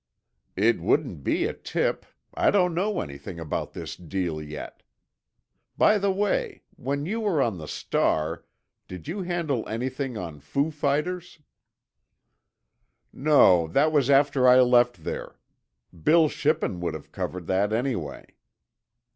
"It 0.55 0.81
wouldn't 0.81 1.23
be 1.23 1.45
a 1.45 1.53
tip—I 1.53 2.49
don't 2.49 2.73
know 2.73 3.01
anything 3.01 3.39
about 3.39 3.73
this 3.73 3.95
deal 3.95 4.41
yet. 4.41 4.81
By 5.77 5.99
the 5.99 6.11
way, 6.11 6.63
when 6.75 7.05
you 7.05 7.19
were 7.19 7.39
on 7.39 7.59
the 7.59 7.67
Star 7.67 8.43
did 8.87 9.07
you 9.07 9.21
handle 9.21 9.69
anything 9.69 10.17
on 10.17 10.39
'foo 10.39 10.71
fighters'?" 10.71 11.37
"No, 13.13 13.67
that 13.67 13.91
was 13.91 14.09
after 14.09 14.47
I 14.47 14.61
left 14.61 15.03
there. 15.03 15.35
Bill 16.01 16.29
Shippen 16.29 16.79
would 16.79 16.95
have 16.95 17.11
covered 17.11 17.45
that, 17.45 17.71
anyway." 17.71 18.25